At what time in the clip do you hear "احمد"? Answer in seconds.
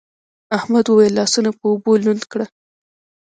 0.57-0.85